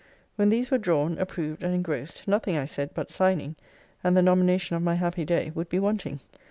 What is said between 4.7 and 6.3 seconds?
of my happy day, would be wanting.